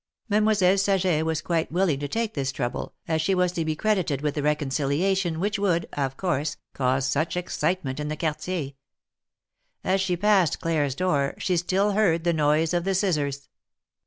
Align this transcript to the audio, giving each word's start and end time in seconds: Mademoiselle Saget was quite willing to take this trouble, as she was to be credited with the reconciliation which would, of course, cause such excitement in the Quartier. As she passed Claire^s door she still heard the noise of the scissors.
Mademoiselle 0.29 0.79
Saget 0.79 1.23
was 1.23 1.43
quite 1.43 1.71
willing 1.71 1.99
to 1.99 2.07
take 2.07 2.33
this 2.33 2.51
trouble, 2.51 2.95
as 3.07 3.21
she 3.21 3.35
was 3.35 3.51
to 3.51 3.63
be 3.63 3.75
credited 3.75 4.21
with 4.21 4.33
the 4.33 4.41
reconciliation 4.41 5.39
which 5.39 5.59
would, 5.59 5.87
of 5.93 6.17
course, 6.17 6.57
cause 6.73 7.05
such 7.05 7.37
excitement 7.37 7.99
in 7.99 8.07
the 8.07 8.17
Quartier. 8.17 8.71
As 9.83 10.01
she 10.01 10.17
passed 10.17 10.59
Claire^s 10.59 10.95
door 10.95 11.35
she 11.37 11.55
still 11.55 11.91
heard 11.91 12.23
the 12.23 12.33
noise 12.33 12.73
of 12.73 12.83
the 12.83 12.95
scissors. 12.95 13.47